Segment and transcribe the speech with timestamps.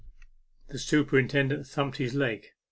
[0.69, 2.47] The superintendent thumped his leg.